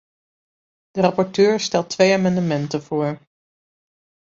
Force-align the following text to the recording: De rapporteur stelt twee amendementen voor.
De 0.91 1.01
rapporteur 1.01 1.59
stelt 1.59 1.89
twee 1.89 2.13
amendementen 2.15 2.83
voor. 2.83 3.19